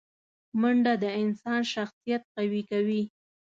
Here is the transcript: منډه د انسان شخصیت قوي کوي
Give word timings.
منډه 0.59 0.93
د 1.03 1.05
انسان 1.21 1.61
شخصیت 1.73 2.23
قوي 2.35 2.61
کوي 2.71 3.03